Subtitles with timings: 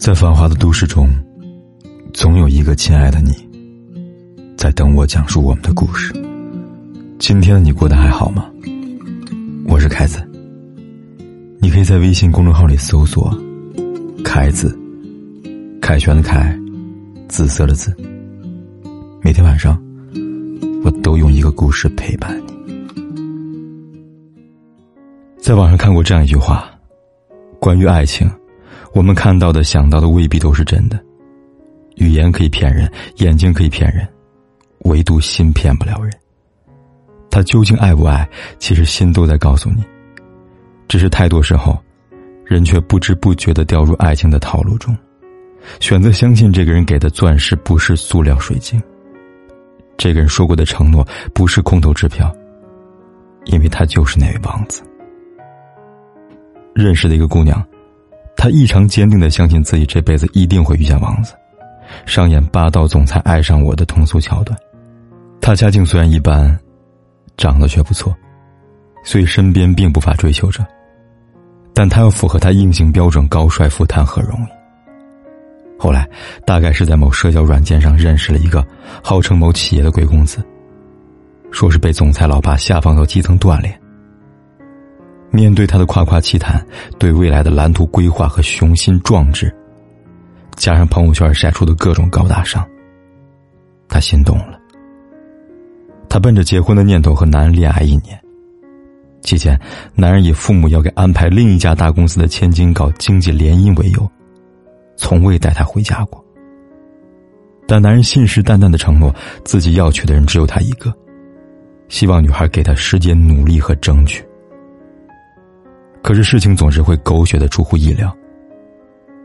[0.00, 1.10] 在繁华的都市中，
[2.14, 3.32] 总有一个亲爱的你，
[4.56, 6.10] 在等我讲述我们的故事。
[7.18, 8.50] 今天的你过得还好吗？
[9.66, 10.26] 我是凯子，
[11.58, 13.30] 你可以在微信公众号里搜索
[14.24, 14.74] “凯子”，
[15.82, 16.58] 凯旋的凯，
[17.28, 17.94] 紫色的紫。
[19.20, 19.78] 每天晚上，
[20.82, 22.54] 我都用一个故事陪伴你。
[25.42, 26.70] 在网上看过这样一句话，
[27.60, 28.26] 关于爱情。
[28.92, 30.98] 我们看到的、想到的未必都是真的。
[31.96, 34.06] 语言可以骗人，眼睛可以骗人，
[34.80, 36.12] 唯独心骗不了人。
[37.30, 38.28] 他究竟爱不爱？
[38.58, 39.84] 其实心都在告诉你。
[40.88, 41.78] 只是太多时候，
[42.44, 44.96] 人却不知不觉的掉入爱情的套路中，
[45.78, 48.82] 选择相信这个人给的钻石不是塑料水晶，
[49.96, 52.34] 这个人说过的承诺不是空头支票，
[53.44, 54.82] 因为他就是那位王子。
[56.74, 57.64] 认识的一个姑娘。
[58.40, 61.34] 他异常坚定的相信自己这辈子一定会遇见王子，
[62.06, 64.58] 上演霸道总裁爱上我的通俗桥段。
[65.42, 66.58] 他家境虽然一般，
[67.36, 68.16] 长得却不错，
[69.04, 70.64] 所以身边并不乏追求者。
[71.74, 74.48] 但他要符合他硬性标准，高帅富谈何容易？
[75.78, 76.08] 后来，
[76.46, 78.66] 大概是在某社交软件上认识了一个
[79.02, 80.42] 号称某企业的贵公子，
[81.50, 83.79] 说是被总裁老爸下放到基层锻炼。
[85.30, 86.64] 面对他的夸夸其谈，
[86.98, 89.54] 对未来的蓝图规划和雄心壮志，
[90.56, 92.66] 加上朋友圈晒出的各种高大上，
[93.88, 94.58] 他心动了。
[96.08, 98.20] 他奔着结婚的念头和男人恋爱一年，
[99.22, 99.58] 期间，
[99.94, 104.10] 男人以父母要给安排另一家大公司的千金搞经济联姻为由，
[104.96, 106.24] 从未带她回家过。
[107.68, 109.14] 但男人信誓旦旦的承诺，
[109.44, 110.92] 自己要娶的人只有他一个，
[111.88, 114.24] 希望女孩给他时间努力和争取。
[116.02, 118.14] 可是事情总是会狗血的出乎意料。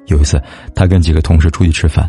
[0.08, 0.42] 有一次，
[0.76, 2.08] 他跟几个同事出去吃饭，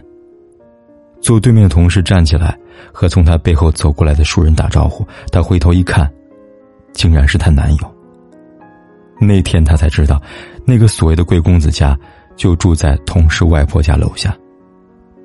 [1.20, 2.58] 坐对面的同事站起来
[2.92, 6.12] 和从他背后走过来的熟人打招呼，他回头一看，
[6.92, 7.96] 竟然是她男友。
[9.18, 10.20] 那天他才知道，
[10.66, 11.98] 那个所谓的贵公子家
[12.36, 14.36] 就住在同事外婆家楼下，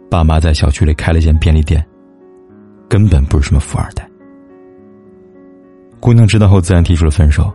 [0.09, 1.85] 爸妈在小区里开了间便利店，
[2.87, 4.07] 根本不是什么富二代。
[5.99, 7.53] 姑娘知道后，自然提出了分手。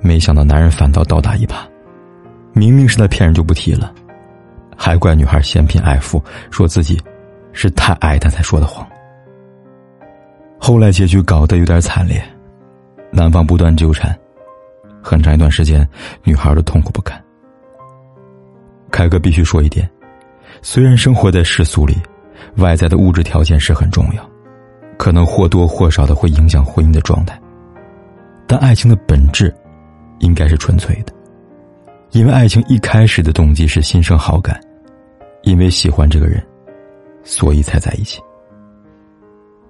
[0.00, 1.56] 没想到男人反倒倒打一耙，
[2.52, 3.92] 明明是他骗人就不提了，
[4.76, 7.00] 还怪女孩嫌贫爱富，说自己
[7.52, 8.86] 是太爱他才说的谎。
[10.58, 12.22] 后来结局搞得有点惨烈，
[13.10, 14.16] 男方不断纠缠，
[15.02, 15.88] 很长一段时间，
[16.22, 17.20] 女孩都痛苦不堪。
[18.90, 19.88] 凯哥必须说一点，
[20.62, 21.96] 虽然生活在世俗里，
[22.56, 24.30] 外在的物质条件是很重要，
[24.98, 27.40] 可能或多或少的会影响婚姻的状态，
[28.46, 29.54] 但爱情的本质。
[30.20, 31.12] 应该是纯粹的，
[32.12, 34.58] 因为爱情一开始的动机是心生好感，
[35.42, 36.42] 因为喜欢这个人，
[37.24, 38.20] 所以才在一起。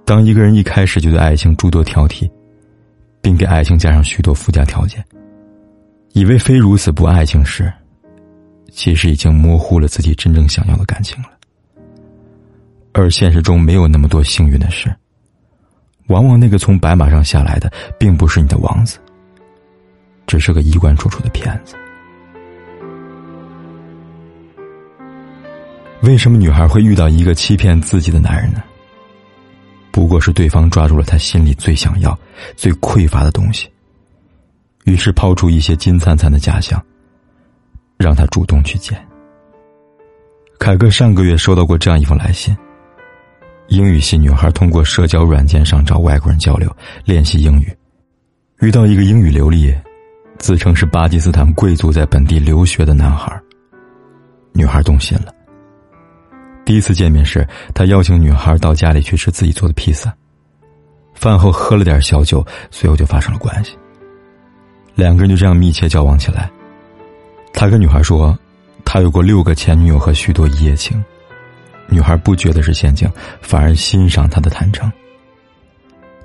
[0.05, 2.31] 当一个人一开始就对爱情诸多挑剔，
[3.21, 5.05] 并给爱情加上许多附加条件，
[6.13, 7.73] 以为非如此不爱情时，
[8.73, 11.29] 其实已经模糊了自己真正想要的感情了。
[12.93, 14.93] 而现实中没有那么多幸运的事，
[16.09, 18.99] 往往那个从白马上下来的，并不是你的王子。
[20.31, 21.75] 只是个衣冠楚楚的骗子。
[26.03, 28.63] 为什么女孩会遇到一个欺骗自己的男人呢？
[29.91, 32.17] 不过是对方抓住了她心里最想要、
[32.55, 33.69] 最匮乏的东西，
[34.85, 36.81] 于是抛出一些金灿灿的假象，
[37.99, 39.05] 让她主动去捡。
[40.61, 42.57] 凯哥上个月收到过这样一封来信：
[43.67, 46.73] 英语系女孩通过社交软件上找外国人交流
[47.05, 47.77] 练习英语，
[48.61, 49.75] 遇到一个英语流利。
[50.41, 53.39] 自称是巴基斯坦贵族在本地留学的男孩，
[54.55, 55.33] 女孩动心了。
[56.65, 60.13] 第一次见面时，他邀请女孩到家里去吃自己做的披萨。
[61.15, 63.79] 饭后喝了点小酒，随后就发生了关系。
[64.95, 66.51] 两个人就这样密切交往起来。
[67.53, 68.37] 他跟女孩说，
[68.83, 71.05] 他有过六个前女友和许多一夜情。
[71.87, 73.07] 女孩不觉得是陷阱，
[73.43, 74.91] 反而欣赏他的坦诚。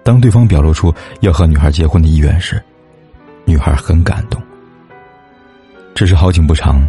[0.04, 2.64] 当对方表露出要和女孩结婚的意愿时，
[3.46, 4.42] 女孩很感动，
[5.94, 6.86] 只是好景不长，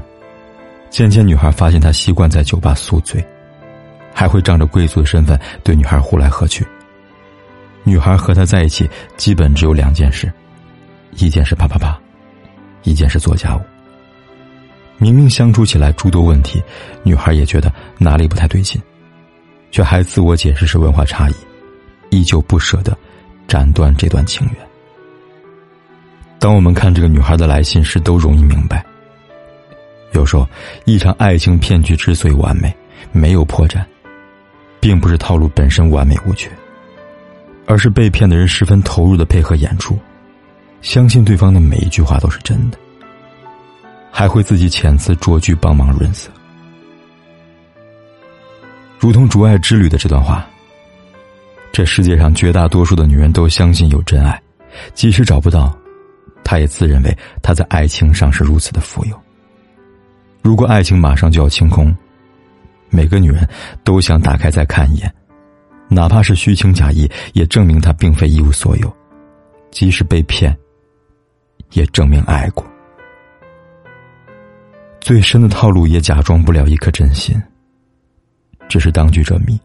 [0.90, 3.24] 渐渐女孩发现他习惯在酒吧宿醉，
[4.14, 6.66] 还会仗着贵族的身份对女孩呼来喝去。
[7.84, 10.32] 女孩和他在一起基本只有两件事，
[11.12, 11.96] 一件是啪啪啪，
[12.82, 13.60] 一件是做家务。
[14.98, 16.60] 明明相处起来诸多问题，
[17.02, 18.80] 女孩也觉得哪里不太对劲，
[19.70, 21.34] 却还自我解释是文化差异，
[22.08, 22.96] 依旧不舍得
[23.46, 24.65] 斩断这段情缘。
[26.46, 28.87] 当我们看这个女孩的来信时，都容易明白，
[30.12, 30.48] 有时候，
[30.84, 32.72] 一场爱情骗局之所以完美，
[33.10, 33.84] 没有破绽，
[34.78, 36.48] 并不是套路本身完美无缺，
[37.66, 39.98] 而是被骗的人十分投入的配合演出，
[40.82, 42.78] 相信对方的每一句话都是真的，
[44.12, 46.31] 还会自己遣词捉句帮忙润色，
[49.00, 50.46] 如同《竹爱之旅》的这段话。
[51.72, 54.40] 这世界上绝大多数的女人都相信有真爱，
[54.94, 55.76] 即使找不到，
[56.46, 59.20] 他也自认为他在爱情上是如此的富有。
[60.43, 61.94] 如果爱情马上就要清空，
[62.88, 63.46] 每个女人
[63.82, 65.12] 都想打开再看一眼，
[65.88, 68.88] 哪怕是虚情假意，也证明她并非一无所有；
[69.72, 70.56] 即使被骗，
[71.72, 72.64] 也证明爱过。
[75.00, 77.37] 最深的套路也假装不了一颗真心，
[78.69, 79.58] 只是当局者迷。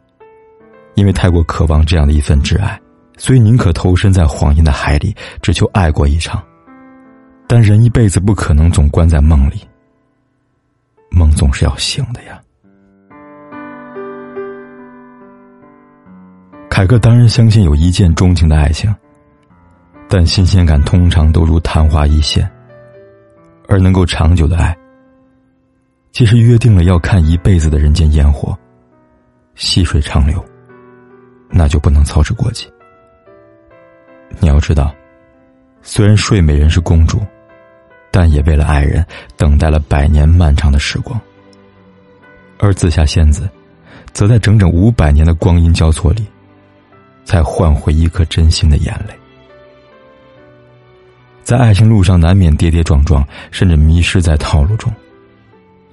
[0.95, 2.79] 因为太过渴望这样的一份挚爱，
[3.17, 6.43] 所以宁可投身在谎言的海里，只求爱过一场。
[7.53, 9.67] 但人一辈子不可能总关在梦里，
[11.09, 12.41] 梦总是要醒的呀。
[16.69, 18.89] 凯克当然相信有一见钟情的爱情，
[20.07, 22.49] 但新鲜感通常都如昙花一现，
[23.67, 24.73] 而能够长久的爱，
[26.13, 28.57] 即是约定了要看一辈子的人间烟火，
[29.55, 30.41] 细水长流。
[31.49, 32.71] 那就不能操之过急。
[34.39, 34.95] 你要知道，
[35.81, 37.19] 虽然睡美人是公主，
[38.11, 39.03] 但也为了爱人
[39.37, 41.19] 等待了百年漫长的时光。
[42.59, 43.49] 而紫霞仙子，
[44.13, 46.23] 则在整整五百年的光阴交错里，
[47.25, 49.15] 才换回一颗真心的眼泪。
[51.43, 54.93] 在爱情路上，难免跌跌撞撞，甚至迷失在套路中，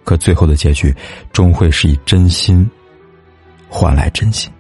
[0.05, 0.95] 可最后的结局，
[1.33, 2.69] 终会是以真心
[3.69, 4.53] 换来真心。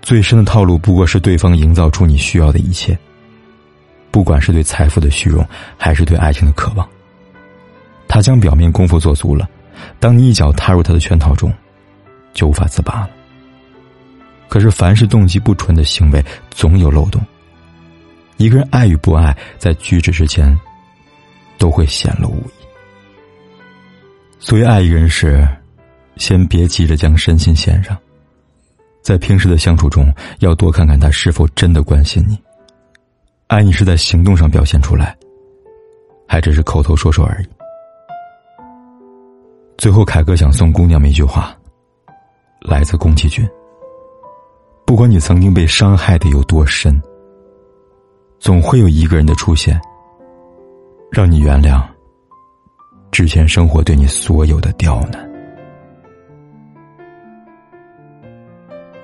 [0.00, 2.96] 最深的套路不过是对方营造出你需要的一切，
[4.10, 5.46] 不管是对财富的虚荣，
[5.76, 6.88] 还是对爱情的渴望。
[8.08, 9.48] 他将表面功夫做足了，
[9.98, 11.52] 当你一脚踏入他的圈套中，
[12.32, 13.10] 就无法自拔了。
[14.48, 17.24] 可是凡是动机不纯的行为，总有漏洞。
[18.36, 20.58] 一个人爱与不爱，在举止之间，
[21.56, 22.52] 都会显露无遗。
[24.40, 25.46] 所以，爱一个人时，
[26.16, 27.96] 先别急着将身心献上。
[29.02, 32.36] 在平时的相处中，要多看看他是否真的关心你。
[33.50, 35.12] 爱你是在行动上表现出来，
[36.28, 37.46] 还只是口头说说而已。
[39.76, 41.52] 最后，凯哥想送姑娘们一句话，
[42.60, 43.44] 来自宫崎骏：
[44.86, 47.02] 不管你曾经被伤害的有多深，
[48.38, 49.80] 总会有一个人的出现，
[51.10, 51.82] 让你原谅
[53.10, 55.28] 之前生活对你所有的刁难。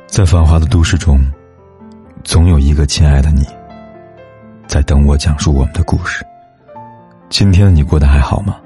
[0.06, 1.19] 在繁华的都市中，
[2.22, 3.44] 总有一个亲爱的你，
[4.76, 6.23] 在等我讲述我们的故事。
[7.31, 8.61] 今天的你过得还好吗？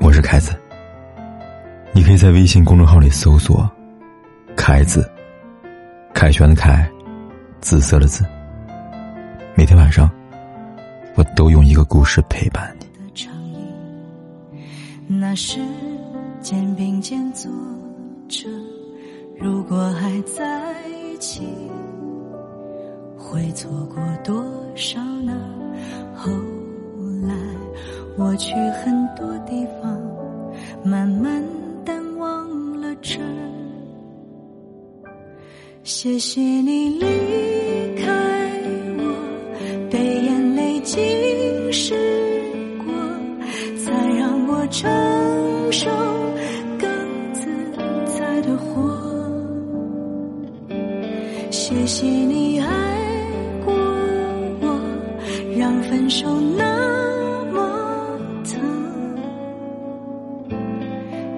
[0.00, 0.52] 我是凯子。
[1.92, 3.70] 你可以在微信公众号里搜索
[4.58, 5.08] “凯子”，
[6.12, 6.90] 凯旋的凯，
[7.60, 8.24] 紫色的紫。
[9.54, 10.10] 每天晚上，
[11.14, 12.86] 我都用一个故事陪伴你。
[15.06, 15.60] 那时，
[16.40, 17.48] 肩并肩坐
[18.28, 18.48] 着。
[19.38, 21.46] 如果还在一起，
[23.30, 24.42] 会错过多
[24.74, 25.38] 少呢？
[26.16, 26.32] 后
[27.26, 27.34] 来
[28.16, 30.00] 我去很多地方，
[30.82, 31.44] 慢慢
[31.84, 33.20] 淡忘了这。
[35.82, 37.04] 谢谢你离
[37.96, 38.10] 开
[38.96, 40.96] 我，被眼泪浸
[41.70, 41.94] 湿
[42.78, 42.86] 过，
[43.76, 44.90] 才让我承
[45.70, 45.90] 受
[46.78, 46.88] 更
[47.34, 47.46] 自
[48.18, 48.88] 在的活。
[51.50, 52.47] 谢谢你
[56.08, 58.58] 手那么疼，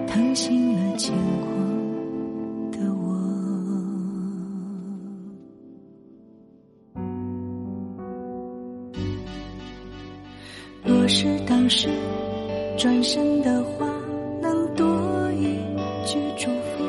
[0.07, 1.47] 疼醒了见过
[2.71, 3.11] 的我。
[10.85, 11.89] 若是当时
[12.77, 13.85] 转身的话，
[14.41, 14.85] 能多
[15.33, 15.57] 一
[16.05, 16.83] 句祝福，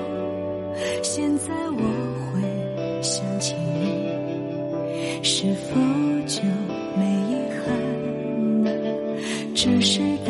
[1.02, 1.82] 现在我
[2.30, 2.40] 会。
[3.02, 4.12] 想起你，
[5.24, 5.80] 是否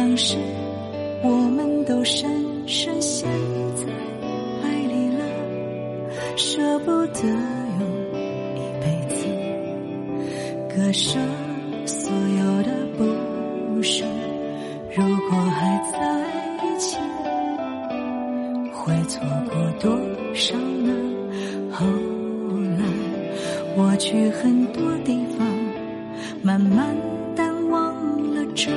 [0.05, 0.37] 当时
[1.23, 2.29] 我们都深
[2.67, 3.31] 深陷
[3.77, 3.85] 在
[4.65, 5.25] 爱里了，
[6.37, 7.21] 舍不得
[7.79, 7.87] 用
[8.57, 9.25] 一辈子
[10.69, 11.21] 割舍
[11.87, 14.05] 所有的不舍。
[14.93, 15.99] 如果还在
[16.67, 16.99] 一起，
[18.73, 19.97] 会错过多
[20.35, 20.93] 少呢？
[21.71, 21.87] 后
[22.77, 22.83] 来。
[23.77, 25.47] 我去很多地方，
[26.43, 26.93] 慢慢
[27.37, 27.95] 淡忘
[28.35, 28.69] 了这。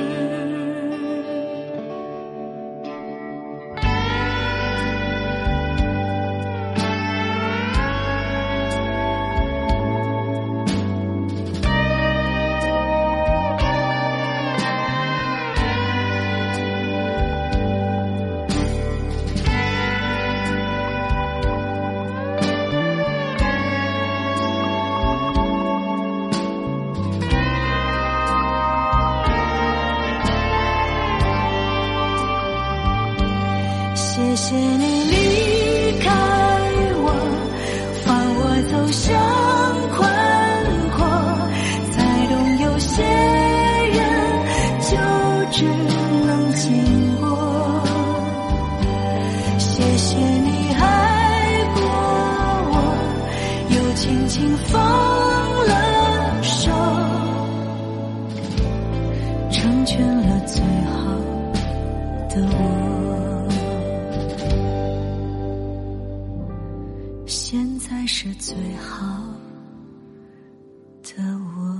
[59.56, 61.18] 成全了最好
[62.28, 63.48] 的我。
[67.26, 69.06] 现在是最好
[71.02, 71.74] 的我。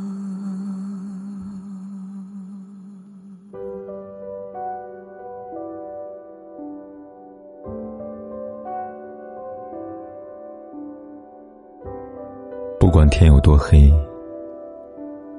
[12.80, 13.92] 不管天有多黑，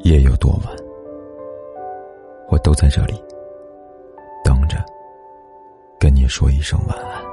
[0.01, 0.86] 夜有多晚，
[2.49, 3.21] 我都在这里
[4.43, 4.77] 等着，
[5.99, 7.26] 跟你说一声晚安。